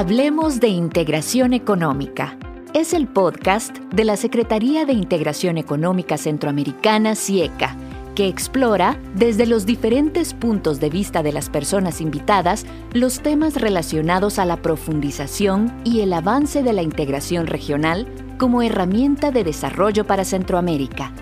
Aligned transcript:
Hablemos 0.00 0.60
de 0.60 0.68
Integración 0.68 1.52
Económica. 1.52 2.38
Es 2.72 2.94
el 2.94 3.06
podcast 3.06 3.76
de 3.92 4.04
la 4.04 4.16
Secretaría 4.16 4.86
de 4.86 4.94
Integración 4.94 5.58
Económica 5.58 6.16
Centroamericana, 6.16 7.14
CIECA, 7.14 7.76
que 8.14 8.26
explora, 8.26 8.98
desde 9.14 9.44
los 9.44 9.66
diferentes 9.66 10.32
puntos 10.32 10.80
de 10.80 10.88
vista 10.88 11.22
de 11.22 11.34
las 11.34 11.50
personas 11.50 12.00
invitadas, 12.00 12.64
los 12.94 13.20
temas 13.20 13.60
relacionados 13.60 14.38
a 14.38 14.46
la 14.46 14.62
profundización 14.62 15.70
y 15.84 16.00
el 16.00 16.14
avance 16.14 16.62
de 16.62 16.72
la 16.72 16.80
integración 16.80 17.46
regional 17.46 18.06
como 18.38 18.62
herramienta 18.62 19.30
de 19.30 19.44
desarrollo 19.44 20.06
para 20.06 20.24
Centroamérica. 20.24 21.12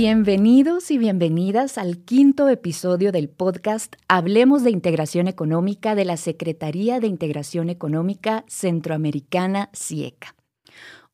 Bienvenidos 0.00 0.92
y 0.92 0.96
bienvenidas 0.96 1.76
al 1.76 1.98
quinto 1.98 2.48
episodio 2.48 3.10
del 3.10 3.28
podcast 3.28 3.96
Hablemos 4.06 4.62
de 4.62 4.70
Integración 4.70 5.26
Económica 5.26 5.96
de 5.96 6.04
la 6.04 6.16
Secretaría 6.16 7.00
de 7.00 7.08
Integración 7.08 7.68
Económica 7.68 8.44
Centroamericana, 8.46 9.70
CIECA. 9.74 10.36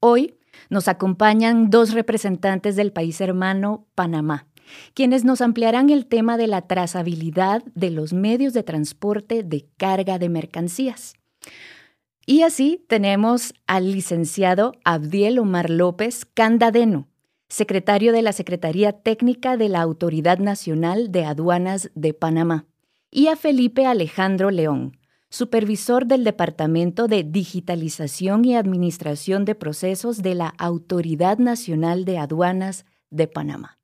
Hoy 0.01 0.35
nos 0.69 0.87
acompañan 0.89 1.71
dos 1.71 1.95
representantes 1.95 2.77
del 2.77 2.93
país 2.93 3.23
hermano, 3.23 3.87
Panamá, 3.95 4.49
quienes 4.93 5.25
nos 5.25 5.41
ampliarán 5.41 5.89
el 5.89 6.05
tema 6.05 6.37
de 6.37 6.47
la 6.47 6.61
trazabilidad 6.61 7.63
de 7.75 7.91
los 7.91 8.13
medios 8.13 8.53
de 8.53 8.65
transporte 8.65 9.45
de 9.45 9.67
carga 9.79 10.19
de 10.19 10.29
mercancías. 10.29 11.15
Y 12.27 12.43
así 12.43 12.85
tenemos 12.87 13.55
al 13.67 13.91
licenciado 13.91 14.73
Abdiel 14.85 15.39
Omar 15.39 15.71
López 15.71 16.27
Candadeno, 16.27 17.09
secretario 17.55 18.13
de 18.13 18.21
la 18.21 18.33
Secretaría 18.33 18.93
Técnica 18.93 19.57
de 19.57 19.69
la 19.69 19.81
Autoridad 19.81 20.39
Nacional 20.39 21.13
de 21.13 21.25
Aduanas 21.25 21.89
de 21.95 22.13
Panamá, 22.13 22.67
y 23.13 23.29
a 23.29 23.37
Felipe 23.37 23.87
Alejandro 23.87 24.51
León, 24.51 24.99
supervisor 25.31 26.05
del 26.07 26.25
Departamento 26.25 27.07
de 27.07 27.23
Digitalización 27.23 28.45
y 28.45 28.57
Administración 28.57 29.45
de 29.45 29.55
Procesos 29.55 30.21
de 30.21 30.35
la 30.35 30.49
Autoridad 30.59 31.39
Nacional 31.39 32.05
de 32.05 32.19
Aduanas 32.19 32.87
de 33.11 33.29
Panamá. 33.29 33.79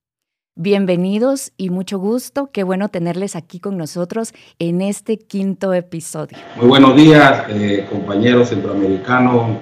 Bienvenidos 0.57 1.53
y 1.57 1.71
mucho 1.71 2.01
gusto. 2.01 2.51
Qué 2.53 2.65
bueno 2.65 2.89
tenerles 2.89 3.37
aquí 3.37 3.61
con 3.61 3.79
nosotros 3.79 4.35
en 4.59 4.83
este 4.83 5.17
quinto 5.17 5.73
episodio. 5.75 6.37
Muy 6.57 6.67
buenos 6.67 6.97
días, 6.97 7.45
eh, 7.49 7.87
compañeros 7.89 8.49
centroamericanos. 8.49 9.59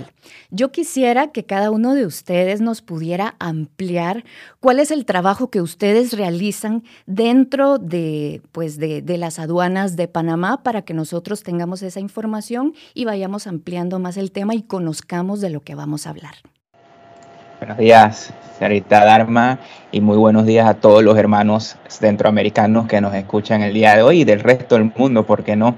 Yo 0.50 0.72
quisiera 0.72 1.26
que 1.26 1.44
cada 1.44 1.70
uno 1.70 1.92
de 1.92 2.06
ustedes 2.06 2.62
nos 2.62 2.80
pudiera 2.80 3.34
ampliar 3.38 4.24
cuál 4.60 4.78
es 4.78 4.90
el 4.90 5.04
trabajo 5.04 5.50
que 5.50 5.60
ustedes 5.60 6.14
realizan 6.16 6.84
dentro 7.04 7.76
de, 7.76 8.40
pues 8.50 8.78
de, 8.78 9.02
de 9.02 9.18
las 9.18 9.38
aduanas 9.38 9.94
de 9.96 10.08
Panamá 10.08 10.62
para 10.62 10.80
que 10.80 10.94
nosotros 10.94 11.42
tengamos 11.42 11.82
esa 11.82 12.00
información 12.00 12.72
y 12.94 13.04
vayamos 13.04 13.46
ampliando 13.46 13.98
más 13.98 14.16
el 14.16 14.32
tema 14.32 14.54
y 14.54 14.62
conozcamos 14.62 15.42
de 15.42 15.50
lo 15.50 15.60
que 15.60 15.74
vamos 15.74 16.06
a 16.06 16.10
hablar. 16.10 16.36
Buenos 17.58 17.76
días, 17.76 18.32
señorita 18.58 19.04
Dharma, 19.04 19.58
y 19.92 20.00
muy 20.00 20.16
buenos 20.16 20.46
días 20.46 20.66
a 20.66 20.74
todos 20.74 21.02
los 21.02 21.18
hermanos 21.18 21.76
centroamericanos 21.88 22.86
que 22.86 23.02
nos 23.02 23.14
escuchan 23.14 23.60
el 23.60 23.74
día 23.74 23.96
de 23.96 24.02
hoy 24.02 24.20
y 24.20 24.24
del 24.24 24.40
resto 24.40 24.76
del 24.76 24.90
mundo, 24.96 25.26
¿por 25.26 25.44
qué 25.44 25.56
no? 25.56 25.76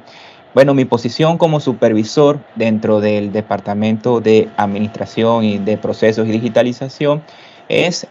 Bueno, 0.53 0.75
mi 0.75 0.85
posición 0.85 1.39
como 1.39 1.61
supervisor 1.61 2.41
dentro 2.57 3.01
del 3.01 3.31
Departamento 3.31 4.21
de 4.21 4.49
Administración 4.57 5.45
y 5.45 5.59
de 5.59 5.79
Procesos 5.79 6.27
y 6.27 6.33
Digitalización 6.33 7.23
es 7.69 8.09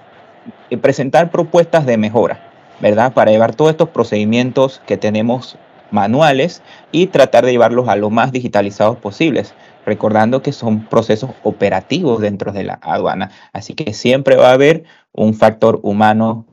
presentar 0.81 1.31
propuestas 1.31 1.86
de 1.86 1.97
mejora, 1.97 2.39
¿verdad? 2.80 3.11
Para 3.11 3.31
llevar 3.31 3.55
todos 3.55 3.71
estos 3.71 3.89
procedimientos 3.89 4.81
que 4.86 4.95
tenemos 4.95 5.58
manuales 5.91 6.61
y 6.93 7.08
tratar 7.08 7.45
de 7.45 7.52
llevarlos 7.52 7.89
a 7.89 7.97
lo 7.97 8.09
más 8.09 8.31
digitalizados 8.31 8.97
posibles, 8.97 9.53
recordando 9.85 10.41
que 10.41 10.53
son 10.53 10.85
procesos 10.85 11.31
operativos 11.43 12.21
dentro 12.21 12.53
de 12.53 12.64
la 12.64 12.80
aduana, 12.81 13.31
así 13.52 13.73
que 13.73 13.93
siempre 13.93 14.37
va 14.37 14.52
a 14.52 14.53
haber 14.53 14.85
un 15.11 15.33
factor 15.33 15.81
humano 15.83 16.45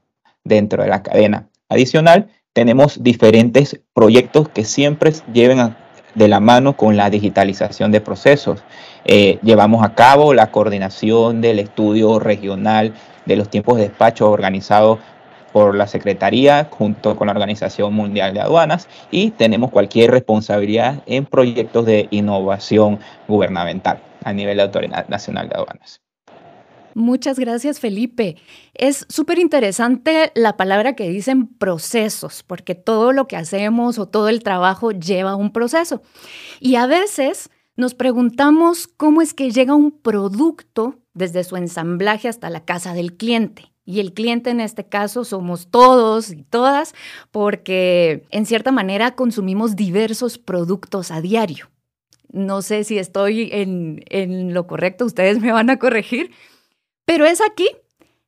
dentro 0.43 0.82
de 0.82 0.88
la 0.88 1.05
cadena. 1.05 1.49
Adicional, 1.69 2.28
tenemos 2.56 3.03
diferentes 3.03 3.78
proyectos 3.93 4.49
que 4.49 4.65
siempre 4.65 5.12
lleven 5.31 5.77
de 6.15 6.27
la 6.27 6.41
mano 6.41 6.75
con 6.75 6.97
la 6.97 7.11
digitalización 7.11 7.93
de 7.93 8.00
procesos. 8.00 8.65
Eh, 9.05 9.39
llevamos 9.43 9.84
a 9.84 9.94
cabo 9.94 10.33
la 10.33 10.50
coordinación 10.50 11.43
del 11.43 11.59
estudio 11.59 12.19
regional 12.19 12.94
de 13.27 13.37
los 13.37 13.50
tiempos 13.50 13.77
de 13.77 13.89
despacho 13.89 14.31
organizado 14.31 14.99
por 15.53 15.75
la 15.75 15.87
Secretaría 15.87 16.69
junto 16.71 17.15
con 17.15 17.27
la 17.27 17.34
Organización 17.34 17.93
Mundial 17.93 18.33
de 18.33 18.41
Aduanas 18.41 18.88
y 19.11 19.33
tenemos 19.33 19.71
cualquier 19.71 20.12
responsabilidad 20.12 21.03
en 21.05 21.27
proyectos 21.27 21.84
de 21.84 22.09
innovación 22.11 23.00
gubernamental 23.28 24.00
a 24.25 24.33
nivel 24.33 24.56
de 24.56 24.62
Autoridad 24.62 25.06
Nacional 25.09 25.50
de 25.50 25.56
Aduanas. 25.56 26.06
Muchas 26.97 27.39
gracias, 27.39 27.79
Felipe. 27.79 28.37
Es 28.73 29.05
súper 29.11 29.39
interesante 29.39 30.33
la 30.34 30.57
palabra 30.57 30.95
que 30.95 31.11
dicen 31.11 31.47
procesos, 31.47 32.43
porque 32.43 32.75
todo 32.75 33.12
lo 33.12 33.29
que 33.29 33.37
hacemos 33.37 33.99
o 33.99 34.09
todo 34.09 34.31
el 34.31 34.43
trabajo 34.43 34.93
lleva 34.93 35.37
un 35.37 35.53
proceso. 35.53 36.01
Y 36.59 36.77
a 36.77 36.87
veces 36.87 37.51
nos 37.77 37.93
preguntamos 37.93 38.87
cómo 38.87 39.21
es 39.21 39.35
que 39.35 39.51
llega 39.51 39.75
un 39.75 39.91
producto 39.91 40.99
desde 41.12 41.45
su 41.45 41.56
ensamblaje 41.56 42.29
hasta 42.29 42.49
la 42.49 42.65
casa 42.65 42.95
del 42.95 43.19
cliente. 43.19 43.71
Y 43.85 44.01
el 44.01 44.15
cliente 44.15 44.49
en 44.49 44.61
este 44.61 44.87
caso 44.87 45.27
somos 45.27 45.71
todos 45.71 46.31
y 46.31 46.45
todas, 46.45 46.95
porque 47.31 48.25
en 48.31 48.47
cierta 48.47 48.73
manera 48.73 49.17
consumimos 49.17 49.77
diversos 49.77 50.39
productos 50.39 51.11
a 51.11 51.21
diario. 51.21 51.69
No 52.33 52.62
sé 52.62 52.85
si 52.85 52.97
estoy 52.97 53.51
en, 53.53 54.03
en 54.06 54.55
lo 54.55 54.67
correcto, 54.67 55.05
ustedes 55.05 55.41
me 55.41 55.53
van 55.53 55.69
a 55.69 55.79
corregir, 55.79 56.31
pero 57.06 57.25
es 57.25 57.41
aquí, 57.41 57.69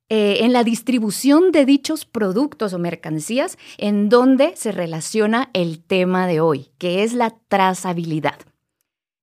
eh, 0.08 0.38
en 0.40 0.54
la 0.54 0.64
distribución 0.64 1.52
de 1.52 1.66
dichos 1.66 2.06
productos 2.06 2.72
o 2.72 2.78
mercancías, 2.78 3.58
en 3.76 4.08
donde 4.08 4.56
se 4.56 4.72
relaciona 4.72 5.50
el 5.52 5.82
tema 5.84 6.26
de 6.26 6.40
hoy, 6.40 6.70
que 6.78 7.02
es 7.02 7.12
la 7.12 7.36
trazabilidad. 7.48 8.38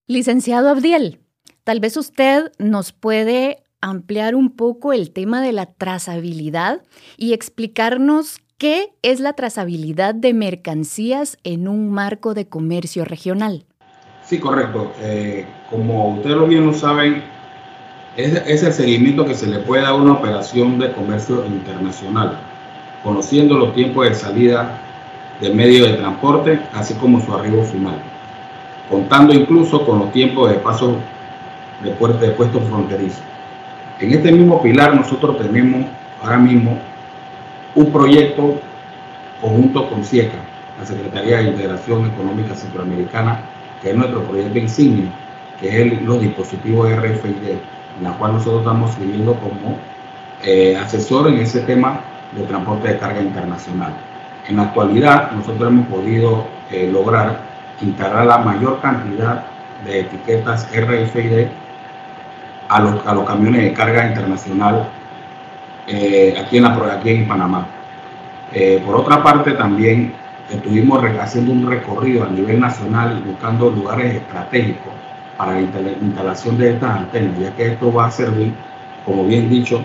Licenciado 0.05 0.69
Abdiel, 0.69 1.21
tal 1.63 1.79
vez 1.79 1.97
usted 1.97 2.51
nos 2.59 2.91
puede 2.91 3.63
ampliar 3.81 4.35
un 4.35 4.51
poco 4.55 4.93
el 4.93 5.11
tema 5.11 5.41
de 5.41 5.53
la 5.53 5.65
trazabilidad 5.73 6.83
y 7.17 7.33
explicarnos 7.33 8.37
qué 8.59 8.93
es 9.01 9.19
la 9.19 9.33
trazabilidad 9.33 10.13
de 10.13 10.33
mercancías 10.35 11.37
en 11.43 11.67
un 11.67 11.89
marco 11.89 12.35
de 12.35 12.47
comercio 12.47 13.05
regional. 13.05 13.65
Sí, 14.23 14.39
correcto. 14.39 14.91
Eh, 14.99 15.45
como 15.69 16.15
ustedes 16.15 16.35
lo 16.35 16.47
bien 16.47 16.65
lo 16.65 16.73
saben, 16.73 17.23
es, 18.17 18.63
el 18.63 18.73
seguimiento 18.73 19.25
que 19.25 19.35
se 19.35 19.47
le 19.47 19.59
puede 19.59 19.83
dar 19.83 19.91
a 19.91 19.95
una 19.95 20.13
operación 20.13 20.79
de 20.79 20.91
comercio 20.93 21.45
internacional, 21.45 22.37
conociendo 23.03 23.57
los 23.57 23.73
tiempos 23.73 24.07
de 24.07 24.15
salida 24.15 24.77
de 25.41 25.49
medio 25.49 25.85
de 25.85 25.93
transporte, 25.93 26.61
así 26.73 26.93
como 26.93 27.19
su 27.23 27.33
arribo 27.33 27.63
final, 27.63 27.97
contando 28.89 29.33
incluso 29.33 29.85
con 29.85 29.99
los 29.99 30.11
tiempos 30.13 30.49
de 30.49 30.55
paso 30.55 30.97
de, 31.83 31.89
de 31.89 32.31
puestos 32.31 32.63
fronterizos. 32.69 33.21
En 33.99 34.11
este 34.11 34.31
mismo 34.31 34.61
pilar 34.61 34.95
nosotros 34.95 35.37
tenemos 35.37 35.85
ahora 36.21 36.37
mismo 36.37 36.79
un 37.75 37.91
proyecto 37.91 38.59
conjunto 39.41 39.89
con 39.89 40.05
SIECA, 40.05 40.37
la 40.79 40.85
Secretaría 40.85 41.37
de 41.37 41.49
Integración 41.49 42.05
Económica 42.05 42.55
Centroamericana, 42.55 43.41
que 43.81 43.89
es 43.89 43.95
nuestro 43.95 44.23
proyecto 44.23 44.57
insignia, 44.57 45.11
que 45.59 45.81
es 45.81 46.01
los 46.01 46.21
dispositivos 46.21 46.89
RFID 46.91 47.57
en 47.97 48.03
la 48.03 48.11
cual 48.11 48.33
nosotros 48.33 48.61
estamos 48.61 48.91
sirviendo 48.93 49.33
como 49.35 49.77
eh, 50.43 50.77
asesor 50.77 51.27
en 51.27 51.39
ese 51.39 51.61
tema 51.61 52.01
de 52.33 52.43
transporte 52.43 52.89
de 52.89 52.97
carga 52.97 53.21
internacional. 53.21 53.93
En 54.47 54.57
la 54.57 54.63
actualidad, 54.63 55.31
nosotros 55.31 55.69
hemos 55.69 55.87
podido 55.87 56.45
eh, 56.71 56.89
lograr 56.91 57.39
integrar 57.81 58.25
la 58.25 58.37
mayor 58.39 58.79
cantidad 58.81 59.45
de 59.85 60.01
etiquetas 60.01 60.67
RFID 60.71 61.47
a 62.69 62.79
los, 62.81 63.05
a 63.05 63.13
los 63.13 63.25
camiones 63.25 63.63
de 63.63 63.73
carga 63.73 64.07
internacional 64.07 64.87
eh, 65.87 66.35
aquí, 66.39 66.57
en 66.57 66.63
la, 66.63 66.93
aquí 66.93 67.09
en 67.11 67.27
Panamá. 67.27 67.67
por 68.85 68.95
otra 68.95 69.21
parte, 69.21 69.51
también 69.51 70.13
estuvimos 70.49 71.03
haciendo 71.19 71.51
un 71.51 71.69
recorrido 71.69 72.23
a 72.23 72.29
nivel 72.29 72.59
nacional 72.59 73.21
buscando 73.25 73.69
lugares 73.69 74.15
estratégicos 74.15 74.93
para 75.37 75.53
la 75.53 75.59
instalación 76.01 76.57
de 76.57 76.73
estas 76.73 76.97
antenas, 76.97 77.39
ya 77.39 77.51
que 77.55 77.73
esto 77.73 77.91
va 77.91 78.07
a 78.07 78.11
servir, 78.11 78.53
como 79.05 79.25
bien 79.25 79.49
dicho, 79.49 79.81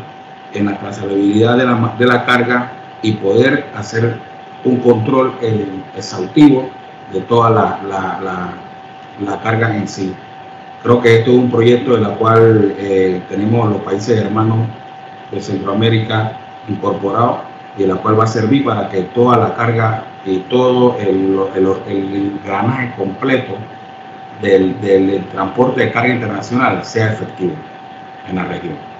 en 0.54 0.66
la 0.66 0.78
trazabilidad 0.78 1.56
de 1.56 1.64
la, 1.64 1.94
de 1.98 2.06
la 2.06 2.24
carga 2.24 2.72
y 3.02 3.12
poder 3.12 3.68
hacer 3.74 4.18
un 4.64 4.76
control 4.76 5.34
eh, 5.40 5.66
exhaustivo 5.96 6.68
de 7.12 7.20
toda 7.22 7.50
la, 7.50 7.80
la, 7.88 8.54
la, 9.20 9.40
carga 9.40 9.76
en 9.76 9.88
sí. 9.88 10.14
Creo 10.82 11.00
que 11.00 11.18
esto 11.18 11.30
es 11.32 11.36
un 11.36 11.50
proyecto 11.50 11.96
en 11.96 12.04
el 12.04 12.12
cual 12.12 12.74
eh, 12.78 13.22
tenemos 13.28 13.68
los 13.70 13.80
países 13.82 14.18
hermanos 14.18 14.66
de 15.30 15.40
Centroamérica 15.40 16.32
incorporado 16.68 17.42
y 17.76 17.84
la 17.84 17.96
cual 17.96 18.18
va 18.18 18.24
a 18.24 18.28
servir 18.28 18.64
para 18.64 18.88
que 18.88 19.02
toda 19.02 19.36
la 19.36 19.54
carga 19.54 20.04
y 20.24 20.38
todo 20.40 20.96
el, 20.98 21.38
el, 21.54 22.40
granaje 22.44 22.92
completo 22.96 23.54
del, 24.42 24.80
del 24.80 25.28
transporte 25.28 25.82
de 25.82 25.92
carga 25.92 26.14
internacional 26.14 26.84
sea 26.84 27.12
efectivo 27.12 27.54
en 28.28 28.36
la 28.36 28.44
región. 28.44 28.90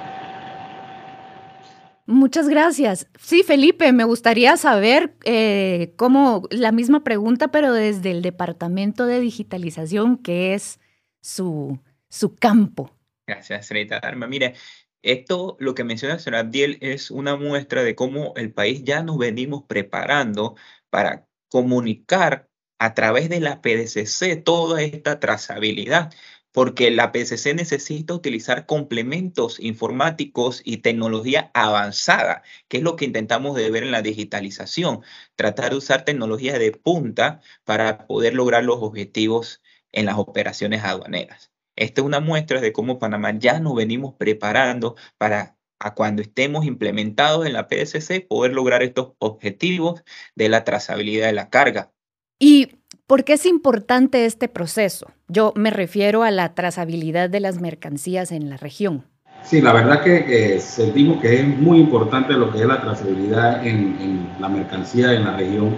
Muchas 2.11 2.49
gracias. 2.49 3.09
Sí, 3.21 3.45
Felipe, 3.45 3.93
me 3.93 4.03
gustaría 4.03 4.57
saber 4.57 5.15
eh, 5.25 5.93
cómo, 5.95 6.43
la 6.51 6.73
misma 6.73 7.05
pregunta, 7.05 7.53
pero 7.53 7.73
desde 7.73 8.11
el 8.11 8.21
Departamento 8.21 9.07
de 9.07 9.21
Digitalización, 9.21 10.17
que 10.19 10.55
es 10.55 10.81
su, 11.21 11.79
su 12.09 12.35
campo. 12.35 12.91
Gracias, 13.29 13.67
señorita 13.67 13.99
Arma. 13.99 14.27
Mire, 14.27 14.55
esto, 15.03 15.57
lo 15.61 15.73
que 15.77 15.85
menciona 15.85 16.15
el 16.15 16.21
señor 16.21 16.41
Abdiel, 16.41 16.79
es 16.81 17.13
una 17.13 17.37
muestra 17.37 17.85
de 17.85 17.95
cómo 17.95 18.33
el 18.35 18.53
país 18.53 18.83
ya 18.83 19.05
nos 19.05 19.17
venimos 19.17 19.63
preparando 19.69 20.57
para 20.91 21.29
comunicar 21.49 22.50
a 22.81 22.95
través 22.95 23.29
de 23.29 23.41
la 23.41 23.63
PDCC 23.63 24.43
toda 24.45 24.83
esta 24.83 25.21
trazabilidad 25.21 26.11
porque 26.53 26.91
la 26.91 27.13
PCC 27.13 27.55
necesita 27.55 28.15
utilizar 28.15 28.67
complementos 28.67 29.61
informáticos 29.61 30.63
y 30.65 30.79
tecnología 30.79 31.51
avanzada, 31.55 32.43
que 32.69 32.79
es 32.79 32.83
lo 32.83 32.97
que 32.97 33.05
intentamos 33.05 33.57
de 33.57 33.71
ver 33.71 33.85
en 33.85 33.93
la 33.93 34.03
digitalización, 34.03 35.03
tratar 35.37 35.71
de 35.71 35.77
usar 35.77 36.05
tecnología 36.05 36.59
de 36.59 36.73
punta 36.73 37.41
para 37.65 38.07
poder 38.07 38.35
lograr 38.35 38.65
los 38.65 38.79
objetivos 38.83 39.63
en 39.93 40.07
las 40.07 40.19
operaciones 40.19 40.83
aduaneras. 40.85 41.53
Esta 41.77 42.01
es 42.01 42.07
una 42.07 42.21
muestra 42.21 42.61
de 42.61 42.73
cómo 42.73 42.99
Panamá 42.99 43.33
ya 43.39 43.61
nos 43.61 43.75
venimos 43.75 44.15
preparando 44.15 44.97
para 45.19 45.57
cuando 45.95 46.21
estemos 46.23 46.67
implementados 46.67 47.47
en 47.47 47.55
la 47.55 47.69
PSC 47.69 48.21
poder 48.29 48.53
lograr 48.53 48.83
estos 48.83 49.13
objetivos 49.19 50.03
de 50.35 50.49
la 50.51 50.65
trazabilidad 50.65 51.27
de 51.29 51.33
la 51.33 51.49
carga. 51.49 51.93
Y 52.41 52.81
¿Por 53.11 53.25
qué 53.25 53.33
es 53.33 53.45
importante 53.45 54.25
este 54.25 54.47
proceso? 54.47 55.11
Yo 55.27 55.53
me 55.57 55.71
refiero 55.71 56.23
a 56.23 56.31
la 56.31 56.55
trazabilidad 56.55 57.29
de 57.29 57.41
las 57.41 57.61
mercancías 57.61 58.31
en 58.31 58.49
la 58.49 58.57
región. 58.57 59.03
Sí, 59.43 59.61
la 59.61 59.73
verdad 59.73 60.05
que 60.05 60.61
sentimos 60.61 61.21
que 61.21 61.41
es 61.41 61.45
muy 61.45 61.81
importante 61.81 62.35
lo 62.35 62.53
que 62.53 62.61
es 62.61 62.67
la 62.67 62.81
trazabilidad 62.81 63.67
en, 63.67 64.29
la 64.39 64.49
mercancía 64.49 65.13
en 65.13 65.25
la 65.25 65.37
región, 65.37 65.77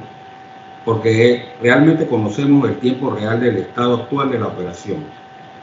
porque 0.85 1.47
realmente 1.63 2.07
conocemos 2.07 2.69
el 2.69 2.77
tiempo 2.81 3.09
real 3.09 3.41
del 3.41 3.57
estado 3.57 4.03
actual 4.03 4.31
de 4.31 4.39
la 4.39 4.49
operación 4.49 4.99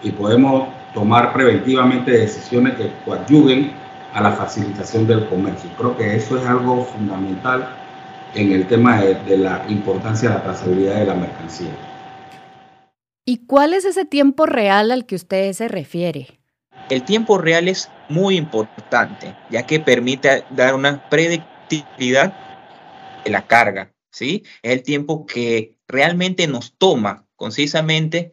y 0.02 0.10
podemos 0.10 0.70
tomar 0.96 1.34
preventivamente 1.34 2.10
decisiones 2.10 2.74
que 2.78 2.92
coadyuven 3.06 3.74
a 4.16 4.22
la 4.22 4.32
facilitación 4.32 5.06
del 5.06 5.28
comercio. 5.28 5.70
Creo 5.78 5.96
que 5.96 6.16
eso 6.16 6.36
es 6.36 6.48
algo 6.48 6.84
fundamental 6.86 7.76
en 8.36 8.52
el 8.52 8.68
tema 8.68 9.02
de, 9.02 9.38
la 9.38 9.66
importancia 9.70 10.30
de 10.30 10.36
la 10.36 10.44
trazabilidad 10.44 10.96
de 10.96 11.06
la 11.06 11.16
mercancía. 11.16 11.72
¿Y 13.26 13.46
cuál 13.46 13.74
es 13.74 13.86
ese 13.86 14.06
tiempo 14.06 14.46
real 14.46 14.92
al 14.92 15.06
que 15.06 15.16
usted 15.16 15.52
se 15.54 15.68
refiere? 15.68 16.40
El 16.90 17.04
tiempo 17.04 17.38
real 17.38 17.68
es 17.68 17.90
muy 18.08 18.38
importante, 18.38 19.36
ya 19.50 19.66
que 19.66 19.80
permite 19.80 20.44
dar 20.50 20.74
una 20.74 21.08
predictibilidad 21.10 22.34
de 23.24 23.30
la 23.30 23.46
carga, 23.46 23.94
¿sí? 24.12 24.44
Es 24.64 24.72
el 24.72 24.84
tiempo 24.84 25.26
que 25.26 25.76
realmente 25.88 26.48
nos 26.48 26.78
toma 26.78 27.28
concisamente 27.36 28.32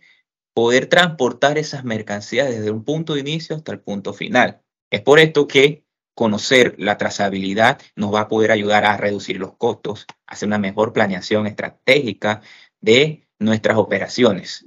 poder 0.55 0.87
transportar 0.87 1.59
esas 1.59 1.85
mercancías 1.85 2.49
desde 2.49 2.71
un 2.71 2.83
punto 2.83 3.15
de 3.15 3.21
inicio 3.21 3.57
hasta 3.57 3.73
el 3.73 3.81
punto 3.81 4.15
final. 4.15 4.63
Es 4.91 5.03
por 5.03 5.19
esto 5.19 5.47
que 5.47 5.86
conocer 6.17 6.75
la 6.79 6.97
trazabilidad 6.97 7.79
nos 7.95 8.13
va 8.13 8.23
a 8.23 8.29
poder 8.29 8.51
ayudar 8.51 8.87
a 8.87 8.97
reducir 8.97 9.39
los 9.39 9.55
costos, 9.57 10.07
hacer 10.27 10.49
una 10.49 10.59
mejor 10.59 10.95
planeación 10.95 11.47
estratégica 11.47 12.41
de 12.81 13.29
nuestras 13.39 13.77
operaciones. 13.77 14.67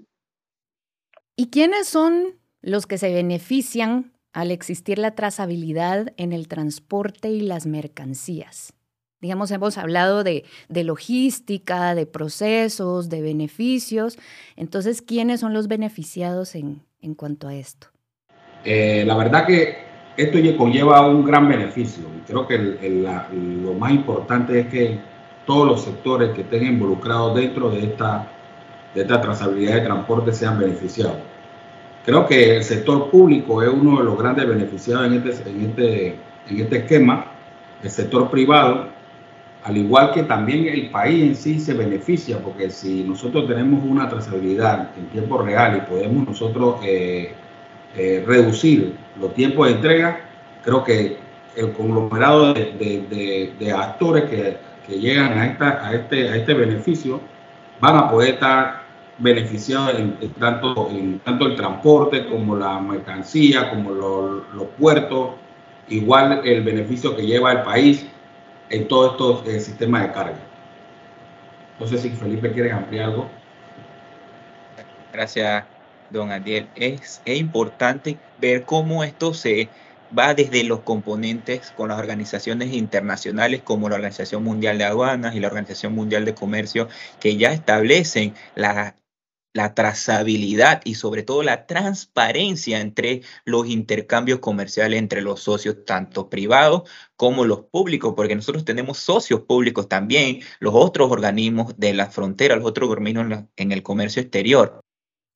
¿Y 1.35 1.47
quiénes 1.47 1.87
son 1.87 2.39
los 2.61 2.85
que 2.85 2.99
se 2.99 3.11
benefician 3.11 4.13
al 4.31 4.51
existir 4.51 4.99
la 4.99 5.15
trazabilidad 5.15 6.13
en 6.17 6.33
el 6.33 6.47
transporte 6.47 7.29
y 7.29 7.41
las 7.41 7.65
mercancías? 7.65 8.73
Digamos, 9.19 9.49
hemos 9.49 9.79
hablado 9.79 10.23
de, 10.23 10.45
logística, 10.69 11.95
de 11.95 12.05
procesos, 12.05 13.09
de 13.09 13.21
beneficios. 13.21 14.19
Entonces, 14.55 15.01
¿quiénes 15.01 15.39
son 15.39 15.53
los 15.53 15.67
beneficiados 15.67 16.53
en, 16.53 16.83
cuanto 17.17 17.47
a 17.47 17.55
esto? 17.55 17.87
Eh, 18.63 19.03
la 19.05 19.17
verdad 19.17 19.47
que 19.47 19.88
esto 20.19 20.57
conlleva 20.57 21.07
un 21.07 21.23
gran 21.23 21.47
beneficio. 21.47 22.03
Creo 22.27 22.45
que 22.45 22.57
lo 22.57 23.73
más 23.73 23.91
importante 23.91 24.59
es 24.59 24.67
que 24.67 24.99
todos 25.45 25.65
los 25.65 25.81
sectores 25.81 26.31
que 26.31 26.41
estén 26.41 26.65
involucrados 26.65 27.35
dentro 27.35 27.69
de 27.69 27.85
esta, 27.85 28.27
de 28.93 29.01
esta 29.01 29.21
trazabilidad 29.21 29.75
de 29.75 29.81
transporte 29.81 30.33
sean 30.33 30.59
beneficiados. 30.59 31.17
Creo 32.05 32.25
que 32.25 32.57
el 32.57 32.63
sector 32.63 33.09
público 33.09 33.63
es 33.63 33.69
uno 33.69 33.99
de 33.99 34.03
los 34.03 34.17
grandes 34.17 34.47
beneficiados 34.47 35.07
en 35.07 35.13
este, 35.13 35.49
en 35.49 35.65
este, 35.65 36.07
en 36.49 36.59
este 36.59 36.77
esquema. 36.79 37.25
El 37.81 37.89
sector 37.89 38.29
privado, 38.29 38.87
al 39.63 39.77
igual 39.77 40.11
que 40.11 40.23
también 40.23 40.67
el 40.67 40.89
país 40.89 41.23
en 41.23 41.35
sí 41.35 41.59
se 41.61 41.73
beneficia, 41.73 42.39
porque 42.39 42.69
si 42.69 43.05
nosotros 43.05 43.47
tenemos 43.47 43.81
una 43.85 44.09
trazabilidad 44.09 44.89
en 44.97 45.05
tiempo 45.07 45.37
real 45.37 45.77
y 45.77 45.89
podemos 45.89 46.27
nosotros 46.27 46.75
eh, 46.83 47.33
eh, 47.95 48.23
reducir 48.25 48.95
los 49.19 49.33
tiempos 49.33 49.67
de 49.67 49.73
entrega, 49.75 50.21
creo 50.63 50.83
que 50.83 51.17
el 51.55 51.73
conglomerado 51.73 52.53
de, 52.53 53.73
actores 53.75 54.23
que, 54.29 54.57
llegan 54.89 55.37
este, 55.91 56.29
a 56.29 56.35
este 56.35 56.53
beneficio 56.53 57.21
van 57.79 57.95
a 57.95 58.09
poder 58.09 58.35
estar 58.35 58.83
beneficiados 59.19 59.93
en, 59.95 60.33
tanto, 60.39 60.89
en 60.89 61.19
tanto 61.19 61.45
el 61.45 61.55
transporte 61.55 62.25
como 62.27 62.55
la 62.55 62.79
mercancía, 62.79 63.69
como 63.69 63.91
los 63.91 64.67
puertos, 64.79 65.31
igual 65.89 66.41
el 66.43 66.63
beneficio 66.63 67.15
que 67.15 67.25
lleva 67.25 67.51
el 67.51 67.61
país 67.63 68.05
en 68.69 68.87
todos 68.87 69.11
estos 69.11 69.47
eh, 69.47 69.59
sistemas 69.59 70.03
de 70.03 70.11
carga. 70.11 70.39
No 71.79 71.87
sé 71.87 71.97
si 71.97 72.09
Felipe 72.09 72.51
quiere 72.51 72.71
ampliar 72.71 73.05
algo. 73.05 73.29
Gracias, 75.11 75.63
don 76.11 76.31
Adiel, 76.31 76.69
es, 76.75 77.21
importante 77.25 78.17
ver 78.39 78.63
cómo 78.63 79.03
esto 79.03 79.33
se 79.33 79.69
va 80.17 80.33
desde 80.33 80.63
los 80.63 80.81
componentes 80.81 81.71
con 81.77 81.89
las 81.89 81.99
organizaciones 81.99 82.73
internacionales 82.73 83.61
como 83.63 83.89
la 83.89 83.95
Organización 83.95 84.43
Mundial 84.43 84.77
de 84.77 84.85
Aduanas 84.85 85.35
y 85.35 85.39
la 85.39 85.47
Organización 85.47 85.93
Mundial 85.93 86.25
de 86.25 86.33
Comercio, 86.33 86.87
que 87.19 87.37
ya 87.37 87.51
establecen 87.53 88.33
la, 88.55 88.95
la 89.53 89.73
trazabilidad 89.73 90.81
y 90.85 90.95
sobre 90.95 91.23
todo 91.23 91.43
la 91.43 91.65
transparencia 91.65 92.79
entre 92.79 93.21
los 93.45 93.67
intercambios 93.67 94.39
comerciales 94.39 94.99
entre 94.99 95.21
los 95.21 95.41
socios, 95.41 95.85
tanto 95.85 96.29
privados 96.29 96.89
como 97.15 97.45
los 97.45 97.65
públicos, 97.65 98.13
porque 98.15 98.35
nosotros 98.35 98.65
tenemos 98.65 98.99
socios 98.99 99.41
públicos 99.41 99.87
también, 99.87 100.41
los 100.59 100.73
otros 100.75 101.11
organismos 101.11 101.77
de 101.77 101.93
la 101.93 102.07
frontera, 102.07 102.55
los 102.55 102.65
otros 102.65 102.89
organismos 102.89 103.43
en 103.55 103.71
el 103.71 103.83
comercio 103.83 104.21
exterior. 104.21 104.81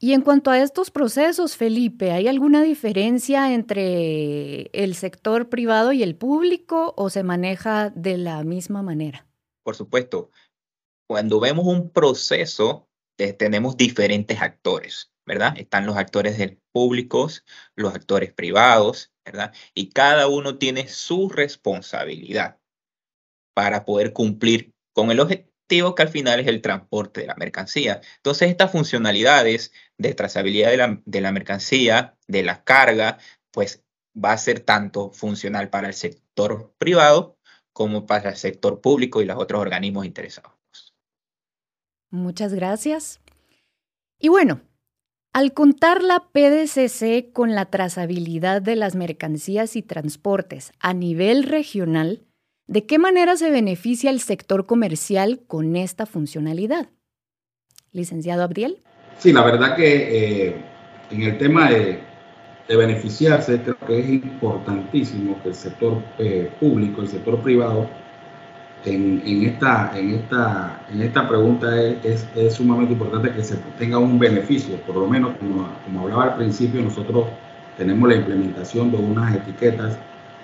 Y 0.04 0.12
en 0.12 0.20
cuanto 0.20 0.52
a 0.52 0.60
estos 0.60 0.92
procesos, 0.92 1.56
Felipe, 1.56 2.12
¿hay 2.12 2.28
alguna 2.28 2.62
diferencia 2.62 3.54
entre 3.54 4.64
el 4.74 4.96
sector 4.96 5.48
privado 5.48 5.94
y 5.94 6.04
el 6.04 6.18
público 6.18 6.94
o 6.98 7.10
se 7.10 7.24
maneja 7.24 7.90
de 7.92 8.18
la 8.18 8.44
misma 8.44 8.82
manera? 8.82 9.26
Por 9.64 9.78
supuesto, 9.78 10.30
cuando 11.08 11.40
vemos 11.40 11.66
un 11.68 11.90
proceso, 11.90 12.90
eh, 13.18 13.32
tenemos 13.32 13.78
diferentes 13.78 14.42
actores, 14.42 15.10
¿verdad? 15.26 15.58
Están 15.58 15.86
los 15.86 15.96
actores 15.96 16.38
del 16.38 16.60
públicos, 16.74 17.46
los 17.78 17.96
actores 17.96 18.34
privados, 18.34 19.14
¿verdad? 19.24 19.54
Y 19.74 19.88
cada 19.88 20.28
uno 20.28 20.58
tiene 20.58 20.90
su 20.90 21.30
responsabilidad 21.30 22.60
para 23.56 23.86
poder 23.86 24.12
cumplir 24.12 24.74
con 24.92 25.12
el 25.12 25.22
objetivo 25.22 25.53
que 25.68 26.02
al 26.02 26.10
final 26.10 26.40
es 26.40 26.48
el 26.48 26.62
transporte 26.62 27.22
de 27.22 27.28
la 27.28 27.36
mercancía. 27.36 28.02
Entonces, 28.18 28.50
estas 28.50 28.72
funcionalidades 28.72 29.72
de 29.98 30.14
trazabilidad 30.14 30.70
de 30.70 30.78
la, 30.78 31.02
de 31.06 31.22
la 31.22 31.32
mercancía, 31.32 32.16
de 32.28 32.44
la 32.44 32.64
carga, 32.64 33.18
pues 33.52 33.84
va 34.14 34.34
a 34.34 34.38
ser 34.38 34.60
tanto 34.60 35.12
funcional 35.12 35.70
para 35.70 35.88
el 35.88 35.94
sector 35.94 36.74
privado 36.78 37.38
como 37.74 38.06
para 38.06 38.30
el 38.30 38.36
sector 38.36 38.82
público 38.82 39.22
y 39.22 39.26
los 39.26 39.38
otros 39.38 39.62
organismos 39.62 40.06
interesados. 40.06 40.52
Muchas 42.12 42.54
gracias. 42.54 43.20
Y 44.20 44.30
bueno, 44.30 44.62
al 45.34 45.54
contar 45.54 46.04
la 46.04 46.30
PDCC 46.32 47.34
con 47.34 47.56
la 47.56 47.66
trazabilidad 47.66 48.62
de 48.62 48.76
las 48.76 48.94
mercancías 48.94 49.76
y 49.76 49.82
transportes 49.82 50.72
a 50.80 50.94
nivel 50.94 51.44
regional, 51.44 52.28
¿De 52.68 52.86
qué 52.86 52.98
manera 52.98 53.36
se 53.36 53.52
beneficia 53.52 54.10
el 54.10 54.22
sector 54.22 54.66
comercial 54.66 55.42
con 55.48 55.76
esta 55.76 56.06
funcionalidad? 56.06 56.90
Licenciado 57.92 58.44
Abdiel. 58.44 58.82
Sí, 59.18 59.34
la 59.34 59.44
verdad 59.44 59.76
que 59.76 60.48
eh, 60.48 60.56
en 61.12 61.24
el 61.24 61.38
tema 61.38 61.70
de, 61.70 62.00
beneficiarse, 62.70 63.62
creo 63.62 63.78
que 63.86 64.00
es 64.00 64.10
importantísimo 64.10 65.40
que 65.44 65.50
el 65.50 65.56
sector 65.56 66.02
eh, 66.18 66.50
público, 66.60 67.02
el 67.02 67.08
sector 67.08 67.40
privado, 67.44 67.88
en, 68.86 69.22
esta, 69.46 69.92
pregunta 71.28 71.82
es, 71.82 72.28
sumamente 72.50 72.94
importante 72.94 73.32
que 73.32 73.44
se 73.44 73.58
tenga 73.78 73.98
un 73.98 74.18
beneficio, 74.18 74.78
por 74.82 74.96
lo 74.96 75.08
menos 75.08 75.36
como 75.38 76.02
hablaba 76.02 76.24
al 76.24 76.36
principio, 76.38 76.82
nosotros 76.82 77.28
tenemos 77.78 78.10
la 78.10 78.16
implementación 78.16 78.92
de 78.92 78.98
unas 78.98 79.36
etiquetas 79.36 79.98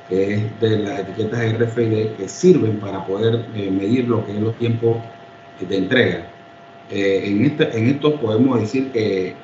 que 0.10 0.34
es 0.34 0.60
de 0.60 0.80
las 0.80 1.01
etiquetas 1.01 1.54
RFID 1.60 2.16
que 2.18 2.28
sirven 2.28 2.80
para 2.80 3.06
poder 3.06 3.46
eh, 3.56 3.70
medir 3.70 4.08
lo 4.08 4.25
que 4.25 4.32
es 4.32 4.42
los 4.42 4.56
tiempos 4.56 4.98
de 5.60 5.78
entrega. 5.78 6.25
Eh, 6.89 7.22
en, 7.25 7.46
este, 7.46 7.78
en 7.78 7.88
esto 7.89 8.20
podemos 8.20 8.60
decir 8.60 8.92
que, 8.92 9.36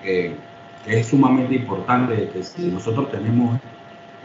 es 0.88 1.07
sumamente 1.07 1.55
importante 1.55 2.29
que 2.31 2.43
si 2.43 2.67
nosotros 2.67 3.12
tenemos 3.12 3.60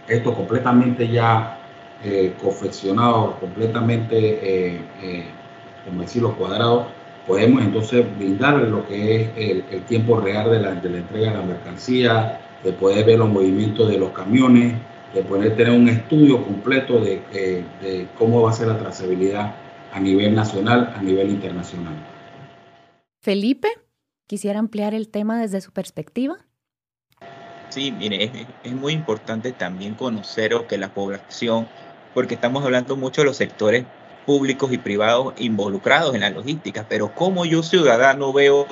esto 0.08 0.34
completamente 0.34 1.08
ya 1.08 1.58
eh, 2.04 2.34
confeccionado, 2.42 3.38
completamente, 3.40 4.80
como 5.84 6.02
decirlo, 6.02 6.36
cuadrado, 6.36 6.88
podemos 7.26 7.62
entonces 7.62 8.04
brindarle 8.18 8.68
lo 8.68 8.86
que 8.86 9.16
es 9.16 9.30
el, 9.36 9.64
el 9.70 9.82
tiempo 9.82 10.20
real 10.20 10.50
de 10.50 10.60
la, 10.60 10.74
de 10.74 10.90
la, 10.90 10.98
entrega 10.98 11.30
de 11.30 11.38
la 11.38 11.44
mercancía, 11.44 12.40
de 12.62 12.72
poder 12.72 13.06
ver 13.06 13.18
los 13.18 13.28
movimientos 13.28 13.88
de 13.88 13.98
los 13.98 14.10
camiones, 14.10 14.74
de 15.14 15.22
poder 15.22 15.56
tener 15.56 15.72
un 15.72 15.88
estudio 15.88 16.44
completo 16.44 17.00
de, 17.00 17.22
de 17.32 18.06
cómo 18.18 18.42
va 18.42 18.50
a 18.50 18.52
ser 18.52 18.68
la 18.68 18.78
trazabilidad 18.78 19.54
a 19.92 20.00
nivel 20.00 20.34
nacional, 20.34 20.92
a 20.96 21.02
nivel 21.02 21.30
internacional. 21.30 21.94
Felipe, 23.20 23.68
¿quisiera 24.26 24.58
ampliar 24.58 24.94
el 24.94 25.08
tema 25.08 25.40
desde 25.40 25.60
su 25.60 25.72
perspectiva? 25.72 26.38
Sí, 27.70 27.92
mire, 27.92 28.48
es, 28.64 28.72
muy 28.72 28.92
importante 28.92 29.52
también 29.52 29.94
conocer 29.94 30.52
que 30.68 30.76
la 30.76 30.92
población, 30.92 31.68
porque 32.14 32.34
estamos 32.34 32.64
hablando 32.64 32.96
mucho 32.96 33.20
de 33.20 33.26
los 33.26 33.36
sectores 33.36 33.84
públicos 34.26 34.72
y 34.72 34.78
privados 34.78 35.34
involucrados 35.38 36.14
en 36.14 36.22
la 36.22 36.30
logística, 36.30 36.86
pero 36.88 37.14
como 37.14 37.44
yo 37.44 37.62
ciudadano 37.62 38.32
veo 38.32 38.66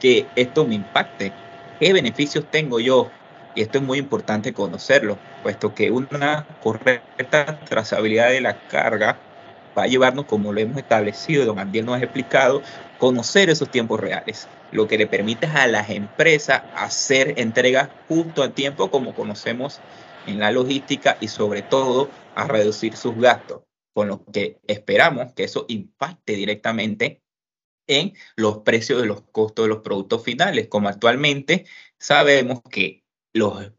que 0.00 0.26
esto 0.36 0.64
me 0.64 0.76
impacte, 0.76 1.32
qué 1.80 1.92
beneficios 1.92 2.44
tengo 2.48 2.78
yo, 2.78 3.10
y 3.58 3.62
esto 3.62 3.78
es 3.78 3.84
muy 3.84 3.98
importante 3.98 4.52
conocerlo, 4.52 5.18
puesto 5.42 5.74
que 5.74 5.90
una 5.90 6.46
correcta 6.62 7.58
trazabilidad 7.64 8.28
de 8.28 8.40
la 8.40 8.68
carga 8.68 9.18
va 9.76 9.82
a 9.82 9.86
llevarnos, 9.88 10.26
como 10.26 10.52
lo 10.52 10.60
hemos 10.60 10.76
establecido, 10.76 11.44
don 11.44 11.58
Andiel 11.58 11.84
nos 11.84 11.96
ha 11.96 12.04
explicado, 12.04 12.62
conocer 13.00 13.50
esos 13.50 13.68
tiempos 13.68 13.98
reales, 13.98 14.46
lo 14.70 14.86
que 14.86 14.96
le 14.96 15.08
permite 15.08 15.46
a 15.48 15.66
las 15.66 15.90
empresas 15.90 16.62
hacer 16.76 17.34
entregas 17.36 17.88
justo 18.06 18.44
a 18.44 18.50
tiempo, 18.50 18.92
como 18.92 19.12
conocemos 19.12 19.80
en 20.28 20.38
la 20.38 20.52
logística, 20.52 21.16
y 21.20 21.26
sobre 21.26 21.62
todo 21.62 22.10
a 22.36 22.46
reducir 22.46 22.94
sus 22.94 23.16
gastos, 23.16 23.62
con 23.92 24.06
lo 24.06 24.24
que 24.26 24.60
esperamos 24.68 25.32
que 25.32 25.42
eso 25.42 25.64
impacte 25.66 26.34
directamente 26.34 27.22
en 27.88 28.12
los 28.36 28.58
precios 28.58 29.00
de 29.02 29.08
los 29.08 29.22
costos 29.32 29.64
de 29.64 29.70
los 29.70 29.78
productos 29.78 30.22
finales, 30.22 30.68
como 30.68 30.88
actualmente 30.88 31.66
sabemos 31.98 32.60
que 32.70 33.02
los, 33.38 33.72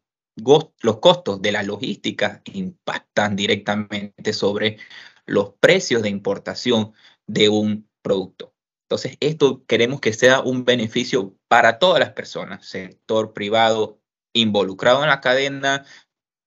los 0.81 0.97
costos 0.99 1.41
de 1.41 1.51
la 1.51 1.63
logística 1.63 2.41
impactan 2.45 3.35
directamente 3.35 4.33
sobre 4.33 4.77
los 5.25 5.53
precios 5.59 6.01
de 6.01 6.09
importación 6.09 6.93
de 7.27 7.49
un 7.49 7.89
producto. 8.01 8.53
Entonces, 8.89 9.17
esto 9.19 9.63
queremos 9.67 9.99
que 9.99 10.13
sea 10.13 10.39
un 10.39 10.65
beneficio 10.65 11.35
para 11.47 11.77
todas 11.77 11.99
las 11.99 12.13
personas, 12.13 12.65
sector 12.65 13.33
privado 13.33 13.99
involucrado 14.33 15.03
en 15.03 15.09
la 15.09 15.21
cadena, 15.21 15.85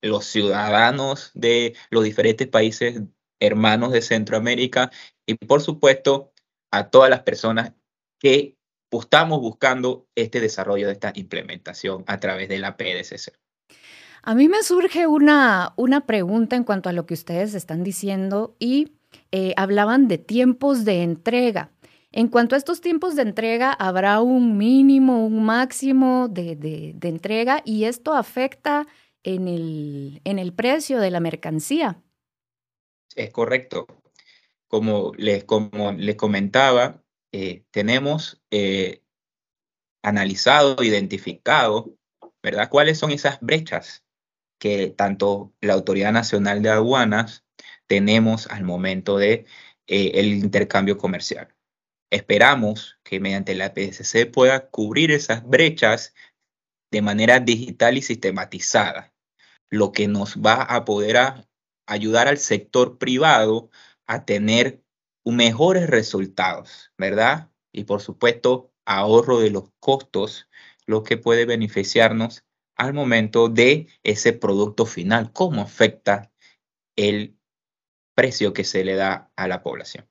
los 0.01 0.25
ciudadanos 0.25 1.31
de 1.33 1.75
los 1.89 2.03
diferentes 2.03 2.47
países 2.47 3.01
hermanos 3.39 3.93
de 3.93 4.01
Centroamérica 4.01 4.91
y, 5.25 5.35
por 5.35 5.61
supuesto, 5.61 6.33
a 6.71 6.89
todas 6.89 7.09
las 7.09 7.21
personas 7.21 7.73
que 8.19 8.57
estamos 9.01 9.39
buscando 9.39 10.07
este 10.15 10.39
desarrollo 10.39 10.87
de 10.87 10.93
esta 10.93 11.11
implementación 11.15 12.03
a 12.07 12.19
través 12.19 12.49
de 12.49 12.59
la 12.59 12.77
PDCC. 12.77 13.33
A 14.21 14.35
mí 14.35 14.47
me 14.47 14.63
surge 14.63 15.05
una, 15.05 15.73
una 15.75 16.05
pregunta 16.05 16.55
en 16.55 16.63
cuanto 16.63 16.89
a 16.89 16.93
lo 16.93 17.05
que 17.05 17.13
ustedes 17.13 17.53
están 17.55 17.83
diciendo 17.83 18.55
y 18.57 18.93
eh, 19.31 19.53
hablaban 19.57 20.07
de 20.07 20.17
tiempos 20.17 20.85
de 20.85 21.03
entrega. 21.03 21.71
En 22.11 22.27
cuanto 22.27 22.55
a 22.55 22.57
estos 22.57 22.79
tiempos 22.79 23.15
de 23.15 23.23
entrega, 23.23 23.73
¿habrá 23.73 24.21
un 24.21 24.57
mínimo, 24.57 25.25
un 25.25 25.43
máximo 25.43 26.27
de, 26.29 26.95
entrega 27.01 27.61
y 27.65 27.85
esto 27.85 28.13
afecta 28.13 28.87
en 29.23 29.47
el, 29.47 30.21
en 30.23 30.37
el, 30.39 30.53
precio 30.53 30.99
de 30.99 31.09
la 31.09 31.19
mercancía? 31.19 32.01
Es 33.15 33.31
correcto. 33.31 33.87
Como 34.67 35.11
les, 35.17 35.43
como 35.43 35.91
les 35.93 36.15
comentaba, 36.15 37.02
eh, 37.33 37.65
tenemos 37.71 38.43
eh, 38.51 39.01
analizado, 40.03 40.83
identificado, 40.83 41.97
¿verdad? 42.43 42.69
¿Cuáles 42.69 42.99
son 42.99 43.09
esas 43.11 43.39
brechas 43.41 44.05
que 44.59 44.89
tanto 44.89 45.51
la 45.59 45.73
Autoridad 45.73 46.11
Nacional 46.13 46.61
de 46.61 46.69
Aduanas 46.69 47.43
tenemos 47.87 48.45
al 48.47 48.63
momento 48.63 49.17
de 49.17 49.47
eh, 49.87 50.11
el 50.13 50.27
intercambio 50.27 50.99
comercial? 50.99 51.55
Esperamos 52.11 52.99
que 53.03 53.19
mediante 53.19 53.55
la 53.55 53.73
PSC 53.73 54.27
pueda 54.27 54.69
cubrir 54.69 55.11
esas 55.11 55.43
brechas 55.43 56.13
de 56.91 57.01
manera 57.01 57.39
digital 57.39 57.97
y 57.97 58.03
sistematizada, 58.03 59.11
lo 59.71 59.91
que 59.91 60.07
nos 60.07 60.37
va 60.37 60.61
a 60.61 60.85
poder 60.85 61.17
ayudar 61.87 62.27
al 62.27 62.37
sector 62.37 62.99
privado 62.99 63.71
a 64.05 64.25
tener 64.25 64.82
mejores 65.25 65.89
resultados, 65.89 66.91
¿verdad? 66.97 67.51
Y 67.71 67.85
por 67.85 68.01
supuesto, 68.01 68.73
ahorro 68.85 69.39
de 69.39 69.49
los 69.49 69.71
costos, 69.79 70.49
lo 70.85 71.03
que 71.03 71.17
puede 71.17 71.45
beneficiarnos 71.45 72.43
al 72.75 72.93
momento 72.93 73.49
de 73.49 73.87
ese 74.03 74.33
producto 74.33 74.85
final, 74.85 75.31
cómo 75.31 75.61
afecta 75.61 76.31
el 76.95 77.37
precio 78.15 78.53
que 78.53 78.63
se 78.63 78.83
le 78.83 78.95
da 78.95 79.31
a 79.35 79.47
la 79.47 79.63
población 79.63 80.07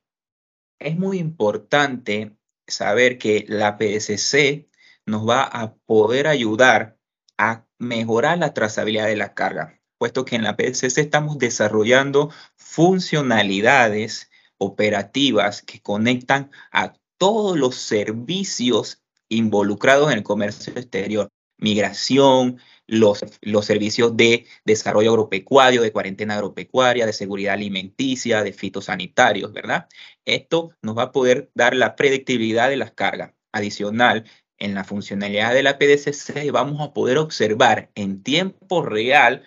es 0.83 0.99
muy 0.99 1.19
importante 1.19 2.37
saber 2.67 3.19
que 3.19 3.45
la 3.49 3.79
PSC 3.79 4.69
nos 5.07 5.29
va 5.29 5.43
a 5.43 5.75
poder 5.87 6.27
ayudar 6.27 6.99
a 7.39 7.67
mejorar 7.79 8.39
la 8.39 8.55
trazabilidad 8.55 9.07
de 9.07 9.17
la 9.17 9.35
carga, 9.35 9.81
puesto 9.99 10.25
que 10.25 10.37
en 10.37 10.45
la 10.45 10.57
PSC 10.57 11.01
estamos 11.01 11.39
desarrollando 11.39 12.31
funcionalidades 12.57 14.31
operativas 14.63 15.63
que 15.63 15.81
conectan 15.81 16.51
a 16.71 16.95
todos 17.19 17.57
los 17.59 17.77
servicios 17.77 19.03
involucrados 19.29 20.11
en 20.13 20.19
el 20.19 20.25
comercio 20.25 20.73
exterior, 20.77 21.29
migración, 21.59 22.59
los, 22.87 23.25
los 23.41 23.65
servicios 23.65 24.17
de 24.17 24.47
desarrollo 24.65 25.11
agropecuario, 25.11 25.83
de 25.83 25.93
cuarentena 25.93 26.35
agropecuaria, 26.35 27.07
de 27.07 27.13
seguridad 27.13 27.55
alimenticia, 27.55 28.43
de 28.43 28.53
fitosanitarios, 28.53 29.53
¿verdad? 29.53 29.89
Esto 30.25 30.71
nos 30.83 30.99
va 30.99 31.05
a 31.05 31.13
poder 31.13 31.51
dar 31.55 31.75
la 31.75 31.97
predictibilidad 31.97 32.69
de 32.69 32.77
las 32.77 32.93
cargas. 32.93 33.33
Adicional, 33.53 34.25
en 34.59 34.75
la 34.75 34.85
funcionalidad 34.85 35.55
de 35.55 35.63
la 35.63 35.79
PDCC 35.79 36.51
vamos 36.53 36.81
a 36.81 36.93
poder 36.93 37.19
observar 37.19 37.91
en 37.95 38.23
tiempo 38.23 38.83
real 38.83 39.43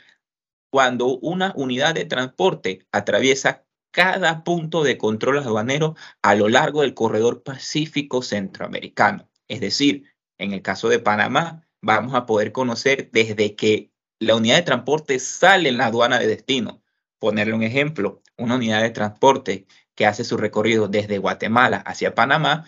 cuando 0.72 1.18
una 1.20 1.54
unidad 1.56 1.96
de 1.96 2.06
transporte 2.06 2.86
atraviesa 2.92 3.65
cada 3.96 4.44
punto 4.44 4.84
de 4.84 4.98
control 4.98 5.38
aduanero 5.38 5.96
a 6.22 6.36
lo 6.36 6.50
largo 6.50 6.82
del 6.82 6.94
corredor 6.94 7.44
pacífico 7.44 8.22
centroamericano. 8.22 9.30
Es 9.48 9.62
decir, 9.62 10.14
en 10.38 10.52
el 10.52 10.62
caso 10.62 10.90
de 10.90 11.00
Panamá, 11.00 11.66
vamos 11.82 12.14
a 12.14 12.26
poder 12.26 12.52
conocer 12.52 13.10
desde 13.14 13.56
que 13.56 13.94
la 14.20 14.36
unidad 14.36 14.58
de 14.58 14.64
transporte 14.64 15.18
sale 15.20 15.70
en 15.70 15.78
la 15.78 15.86
aduana 15.86 16.20
de 16.20 16.28
destino. 16.28 16.84
Ponerle 17.20 17.54
un 17.54 17.64
ejemplo, 17.64 18.22
una 18.38 18.56
unidad 18.56 18.82
de 18.82 18.90
transporte 18.90 19.66
que 19.96 20.06
hace 20.06 20.26
su 20.26 20.36
recorrido 20.36 20.90
desde 20.90 21.18
Guatemala 21.18 21.78
hacia 21.78 22.16
Panamá, 22.16 22.68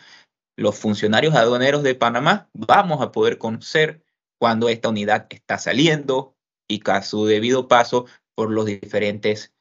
los 0.56 0.80
funcionarios 0.80 1.36
aduaneros 1.36 1.84
de 1.84 1.96
Panamá 1.96 2.50
vamos 2.54 3.02
a 3.02 3.12
poder 3.12 3.38
conocer 3.38 4.02
cuando 4.40 4.70
esta 4.70 4.88
unidad 4.88 5.28
está 5.30 5.58
saliendo 5.58 6.38
y 6.70 6.82
a 6.90 7.02
su 7.02 7.26
debido 7.26 7.68
paso 7.68 8.06
por 8.34 8.50
los 8.50 8.66
diferentes 8.66 9.54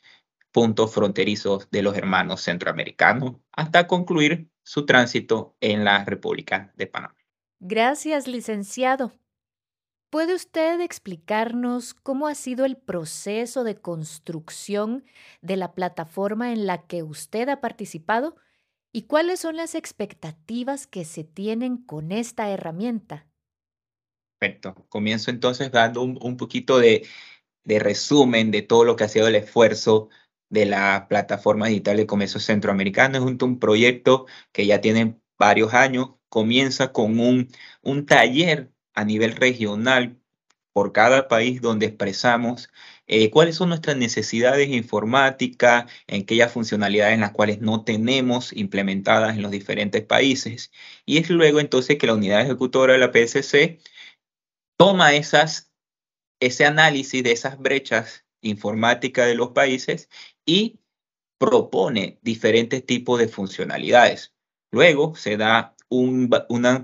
puntos 0.57 0.95
fronterizos 0.95 1.69
de 1.71 1.83
los 1.83 1.99
hermanos 1.99 2.41
centroamericanos 2.41 3.35
hasta 3.53 3.87
concluir 3.87 4.49
su 4.63 4.87
tránsito 4.87 5.55
en 5.61 5.85
la 5.85 6.03
República 6.07 6.73
de 6.77 6.87
Panamá. 6.87 7.15
Gracias, 7.61 8.27
licenciado. 8.27 9.13
¿Puede 10.09 10.35
usted 10.35 10.81
explicarnos 10.81 11.93
cómo 11.93 12.27
ha 12.27 12.35
sido 12.35 12.65
el 12.65 12.79
proceso 12.79 13.65
de 13.65 13.77
construcción 13.79 15.05
de 15.43 15.59
la 15.59 15.75
plataforma 15.75 16.55
en 16.55 16.67
la 16.67 16.87
que 16.87 17.03
usted 17.03 17.51
ha 17.51 17.61
participado 17.61 18.37
y 18.95 19.03
cuáles 19.03 19.41
son 19.41 19.57
las 19.57 19.75
expectativas 19.75 20.87
que 20.87 21.05
se 21.05 21.23
tienen 21.23 21.77
con 21.77 22.13
esta 22.13 22.49
herramienta? 22.49 23.27
Perfecto. 24.39 24.87
Comienzo 24.89 25.31
entonces 25.31 25.71
dando 25.71 26.01
un, 26.03 26.37
poquito 26.39 26.79
de, 26.79 27.07
de, 27.65 27.79
resumen 27.79 28.51
de 28.51 28.63
todo 28.63 28.85
lo 28.85 28.97
que 28.97 29.05
ha 29.05 29.09
sido 29.09 29.29
el 29.29 29.35
esfuerzo 29.35 30.09
de 30.49 30.67
la 30.67 31.07
plataforma 31.09 31.69
digital 31.69 31.97
de 31.97 32.07
comercio 32.07 32.41
centroamericano. 32.41 33.19
Es 33.19 33.43
un, 33.43 33.59
proyecto 33.59 34.27
que 34.53 34.67
ya 34.67 34.81
tiene 34.81 35.17
varios 35.39 35.75
años. 35.75 36.11
Comienza 36.29 36.93
con 36.93 37.19
un, 37.21 37.49
un 37.83 38.07
taller 38.07 38.73
a 38.95 39.05
nivel 39.05 39.37
regional 39.37 40.19
por 40.77 40.93
cada 40.93 41.27
país 41.29 41.63
donde 41.63 41.87
expresamos 41.87 42.69
eh, 43.07 43.31
cuáles 43.31 43.57
son 43.57 43.71
nuestras 43.71 43.97
necesidades 43.97 44.69
informáticas, 44.69 45.91
en 46.07 46.23
aquellas 46.23 46.53
funcionalidades 46.53 47.15
en 47.15 47.21
las 47.21 47.33
cuales 47.33 47.61
no 47.63 47.85
tenemos 47.85 48.53
implementadas 48.53 49.37
en 49.37 49.43
los 49.43 49.51
diferentes 49.53 50.05
países. 50.05 50.73
Y 51.07 51.19
es 51.19 51.31
luego 51.31 51.61
entonces 51.61 51.97
que 51.99 52.07
la 52.07 52.15
unidad 52.15 52.43
ejecutora 52.43 52.93
de 52.95 52.99
la 52.99 53.11
PSC 53.13 53.79
toma 54.77 55.15
esas, 55.15 55.73
ese 56.41 56.67
análisis 56.67 57.23
de 57.23 57.33
esas 57.33 57.59
brechas 57.59 58.26
informáticas 58.47 59.27
de 59.27 59.35
los 59.35 59.51
países 59.51 60.09
y 60.45 60.81
propone 61.39 62.19
diferentes 62.23 62.85
tipos 62.85 63.19
de 63.19 63.29
funcionalidades. 63.29 64.35
Luego 64.73 65.15
se 65.17 65.37
da 65.37 65.77
un, 65.89 66.31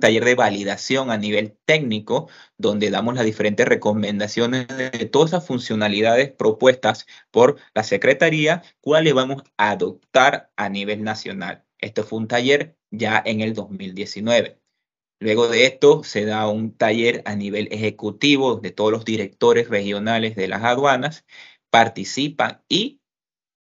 taller 0.01 0.25
de 0.25 0.35
validación 0.35 1.11
a 1.11 1.17
nivel 1.17 1.59
técnico 1.65 2.29
donde 2.57 2.91
damos 2.91 3.15
las 3.15 3.25
diferentes 3.25 3.67
recomendaciones 3.67 4.69
de 4.69 5.07
todas 5.07 5.31
esas 5.31 5.47
funcionalidades 5.47 6.31
propuestas 6.33 7.07
por 7.31 7.59
la 7.75 7.83
Secretaría, 7.85 8.63
cuáles 8.81 9.15
vamos 9.15 9.43
a 9.57 9.71
adoptar 9.71 10.51
a 10.57 10.69
nivel 10.69 11.03
nacional. 11.03 11.65
Esto 11.79 12.05
fue 12.05 12.21
un 12.21 12.29
taller 12.29 12.77
ya 12.91 13.23
en 13.25 13.41
el 13.41 13.55
2019. 13.55 14.63
Luego 15.23 15.49
de 15.49 15.67
esto 15.67 16.03
se 16.03 16.25
da 16.25 16.49
un 16.49 16.77
taller 16.77 17.23
a 17.27 17.37
nivel 17.37 17.69
ejecutivo 17.71 18.57
de 18.57 18.73
todos 18.73 18.91
los 18.91 19.05
directores 19.05 19.69
regionales 19.69 20.35
de 20.35 20.49
las 20.49 20.65
aduanas, 20.65 21.25
participan 21.73 22.63
y 22.69 23.01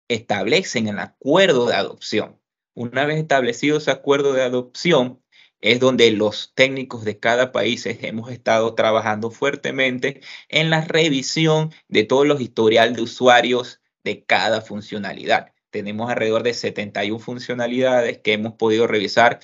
establecen 0.08 0.88
el 0.88 0.98
acuerdo 0.98 1.66
de 1.66 1.74
adopción. 1.74 2.40
Una 2.74 3.04
vez 3.04 3.18
establecido 3.18 3.76
ese 3.76 3.90
acuerdo 3.90 4.32
de 4.32 4.42
adopción, 4.42 5.22
es 5.60 5.78
donde 5.78 6.10
los 6.12 6.52
técnicos 6.54 7.04
de 7.04 7.18
cada 7.18 7.52
país 7.52 7.84
hemos 7.84 8.30
estado 8.30 8.74
trabajando 8.74 9.30
fuertemente 9.30 10.22
en 10.48 10.70
la 10.70 10.80
revisión 10.82 11.74
de 11.88 12.04
todos 12.04 12.26
los 12.26 12.40
historial 12.40 12.96
de 12.96 13.02
usuarios 13.02 13.82
de 14.04 14.24
cada 14.24 14.62
funcionalidad. 14.62 15.52
Tenemos 15.70 16.10
alrededor 16.10 16.44
de 16.44 16.54
71 16.54 17.18
funcionalidades 17.18 18.18
que 18.18 18.32
hemos 18.32 18.54
podido 18.54 18.86
revisar 18.86 19.40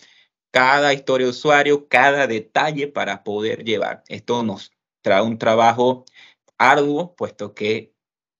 cada 0.50 0.94
historia 0.94 1.26
de 1.26 1.32
usuario, 1.32 1.88
cada 1.88 2.26
detalle 2.26 2.86
para 2.88 3.24
poder 3.24 3.64
llevar. 3.64 4.04
Esto 4.08 4.42
nos 4.42 4.72
trae 5.02 5.20
un 5.20 5.36
trabajo 5.36 6.06
arduo, 6.56 7.14
puesto 7.14 7.54
que 7.54 7.93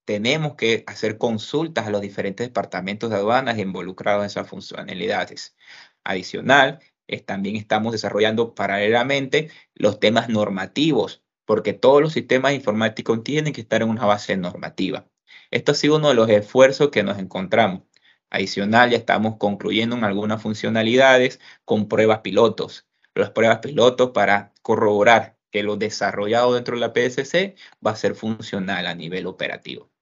tenemos 0.05 0.55
que 0.57 0.85
hacer 0.87 1.19
consultas 1.19 1.87
a 1.87 1.91
los 1.91 2.01
diferentes 2.01 2.47
departamentos 2.47 3.11
de 3.11 3.17
aduanas 3.17 3.59
involucrados 3.59 4.23
en 4.23 4.27
esas 4.27 4.49
funcionalidades. 4.49 5.57
Adicional, 6.05 6.81
también 7.27 7.57
estamos 7.57 7.93
desarrollando 7.93 8.55
paralelamente 8.55 9.51
los 9.75 10.01
temas 10.01 10.29
normativos, 10.29 11.23
porque 11.45 11.73
todos 11.75 12.01
los 12.03 12.13
sistemas 12.13 12.55
informáticos 12.55 13.23
tienen 13.23 13.53
que 13.53 13.61
estar 13.61 13.83
en 13.83 13.91
una 13.91 14.07
base 14.07 14.37
normativa. 14.37 15.07
Esto 15.51 15.73
ha 15.73 15.75
sido 15.75 15.97
uno 15.97 16.09
de 16.09 16.15
los 16.15 16.29
esfuerzos 16.29 16.91
que 16.91 17.03
nos 17.03 17.19
encontramos. 17.19 17.83
Adicional, 18.31 18.91
ya 18.91 18.97
estamos 18.97 19.37
concluyendo 19.39 19.97
en 19.97 20.05
algunas 20.05 20.43
funcionalidades 20.43 21.41
con 21.65 21.89
pruebas 21.89 22.21
pilotos. 22.21 22.87
Las 23.15 23.31
pruebas 23.31 23.59
pilotos 23.61 24.11
para 24.11 24.53
corroborar 24.63 25.37
que 25.51 25.63
lo 25.63 25.77
desarrollado 25.77 26.55
dentro 26.55 26.75
de 26.75 26.81
la 26.81 26.93
PSC 26.93 27.55
va 27.87 27.93
a 27.93 27.97
ser 27.97 28.17
funcional 28.17 28.87
a 28.87 28.95
nivel 28.95 29.27
operativo. 29.27 29.94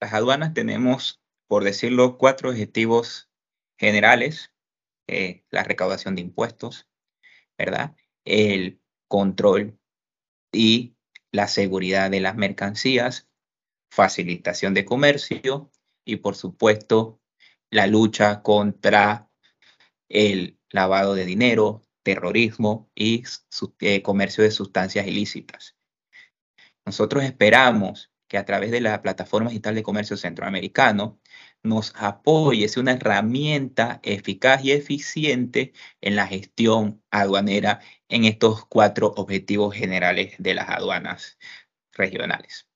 Las 0.00 0.12
aduanas 0.12 0.54
tenemos, 0.54 1.20
por 1.48 1.64
decirlo, 1.64 2.18
cuatro 2.18 2.50
objetivos 2.50 3.30
generales. 3.78 4.52
Eh, 5.08 5.44
la 5.50 5.64
recaudación 5.64 6.14
de 6.14 6.20
impuestos, 6.20 6.86
¿verdad? 7.56 7.96
El 8.24 8.80
control 9.08 9.78
y 10.52 10.96
la 11.32 11.48
seguridad 11.48 12.10
de 12.10 12.20
las 12.20 12.36
mercancías, 12.36 13.28
facilitación 13.90 14.74
de 14.74 14.84
comercio 14.84 15.70
y, 16.04 16.16
por 16.16 16.36
supuesto, 16.36 17.20
la 17.70 17.86
lucha 17.86 18.42
contra 18.42 19.30
el 20.08 20.58
lavado 20.70 21.14
de 21.14 21.24
dinero, 21.24 21.86
terrorismo 22.02 22.90
y 22.94 23.24
eh, 23.80 24.02
comercio 24.02 24.44
de 24.44 24.50
sustancias 24.50 25.06
ilícitas. 25.06 25.76
Nosotros 26.84 27.24
esperamos 27.24 28.10
que 28.28 28.38
a 28.38 28.44
través 28.44 28.70
de 28.70 28.80
la 28.80 29.02
plataforma 29.02 29.50
digital 29.50 29.74
de 29.74 29.82
comercio 29.82 30.16
centroamericano 30.16 31.18
nos 31.62 31.92
apoye, 31.96 32.68
sea 32.68 32.82
una 32.82 32.92
herramienta 32.92 34.00
eficaz 34.02 34.64
y 34.64 34.72
eficiente 34.72 35.72
en 36.00 36.16
la 36.16 36.26
gestión 36.26 37.02
aduanera 37.10 37.80
en 38.08 38.24
estos 38.24 38.64
cuatro 38.66 39.12
objetivos 39.16 39.74
generales 39.74 40.34
de 40.38 40.54
las 40.54 40.68
aduanas 40.68 41.38
regionales. 41.92 42.68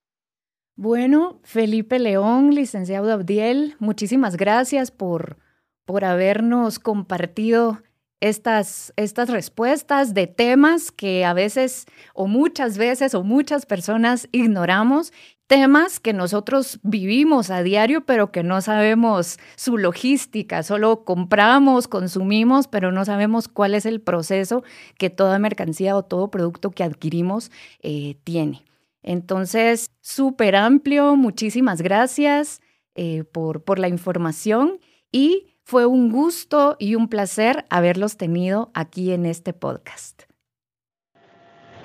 Bueno, 0.75 1.41
Felipe 1.45 1.99
León, 1.99 2.55
licenciado 2.55 3.13
Abdiel, 3.13 3.77
muchísimas 3.79 4.37
gracias 4.37 4.91
por, 4.91 5.37
por 5.85 6.05
habernos 6.05 6.79
compartido 6.79 7.83
estas, 8.23 8.95
estas 8.97 9.29
respuestas 9.29 10.15
de 10.15 10.29
temas 10.29 10.93
que 10.93 11.25
a 11.25 11.35
veces 11.35 11.87
o 12.15 12.27
muchas 12.27 12.79
veces 12.79 13.15
o 13.15 13.25
muchas 13.25 13.67
personas 13.67 14.29
ignoramos, 14.33 15.13
temas 15.53 16.01
que 16.01 16.15
nosotros 16.15 16.81
vivimos 16.83 17.51
a 17.51 17.63
diario 17.63 18.07
pero 18.07 18.33
que 18.33 18.43
no 18.43 18.63
sabemos 18.63 19.39
su 19.55 19.77
logística, 19.77 20.63
solo 20.63 21.05
compramos, 21.05 21.89
consumimos, 21.89 22.69
pero 22.69 22.91
no 22.91 23.05
sabemos 23.05 23.49
cuál 23.49 23.75
es 23.75 23.85
el 23.85 24.01
proceso 24.01 24.65
que 24.97 25.11
toda 25.11 25.39
mercancía 25.39 25.95
o 25.95 26.05
todo 26.05 26.31
producto 26.31 26.71
que 26.71 26.85
adquirimos 26.85 27.51
eh, 27.83 28.17
tiene. 28.25 28.65
Entonces, 29.03 29.91
súper 30.01 30.57
amplio, 30.57 31.17
muchísimas 31.17 31.83
gracias 31.83 32.63
eh, 32.95 33.25
por, 33.25 33.63
por 33.63 33.79
la 33.79 33.89
información 33.89 34.81
y 35.11 35.59
fue 35.65 35.85
un 35.85 36.11
gusto 36.11 36.77
y 36.79 36.95
un 36.95 37.09
placer 37.09 37.67
haberlos 37.69 38.17
tenido 38.17 38.71
aquí 38.73 39.13
en 39.13 39.27
este 39.27 39.53
podcast. 39.53 40.23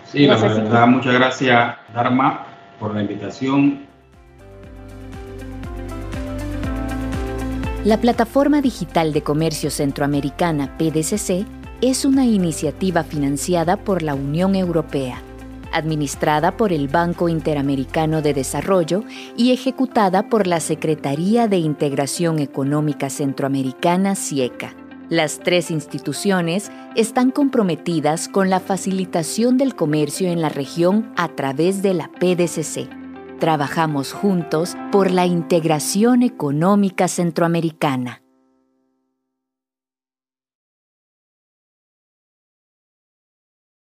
Sí, 0.05 0.25
la 0.25 0.37
verdad, 0.37 0.87
muchas 0.87 1.15
gracias, 1.15 1.75
Dharma, 1.93 2.56
por 2.79 2.93
la 2.93 3.01
invitación. 3.01 3.85
La 7.83 8.01
Plataforma 8.01 8.61
Digital 8.61 9.13
de 9.13 9.21
Comercio 9.21 9.69
Centroamericana, 9.69 10.77
PDCC, 10.77 11.45
es 11.81 12.05
una 12.05 12.25
iniciativa 12.25 13.03
financiada 13.03 13.77
por 13.77 14.01
la 14.01 14.15
Unión 14.15 14.55
Europea 14.55 15.21
administrada 15.71 16.57
por 16.57 16.73
el 16.73 16.87
Banco 16.87 17.29
Interamericano 17.29 18.21
de 18.21 18.33
Desarrollo 18.33 19.03
y 19.35 19.51
ejecutada 19.51 20.29
por 20.29 20.47
la 20.47 20.59
Secretaría 20.59 21.47
de 21.47 21.57
Integración 21.57 22.39
Económica 22.39 23.09
Centroamericana, 23.09 24.15
SIECA. 24.15 24.86
Las 25.09 25.39
tres 25.39 25.71
instituciones 25.71 26.69
están 26.97 27.31
comprometidas 27.31 28.27
con 28.27 28.49
la 28.49 28.59
facilitación 28.59 29.57
del 29.57 29.73
comercio 29.73 30.29
en 30.29 30.41
la 30.41 30.49
región 30.49 31.13
a 31.15 31.29
través 31.29 31.81
de 31.81 31.93
la 31.93 32.09
PDCC. 32.09 32.89
Trabajamos 33.39 34.11
juntos 34.11 34.75
por 34.91 35.09
la 35.09 35.25
integración 35.25 36.23
económica 36.23 37.07
centroamericana. 37.07 38.21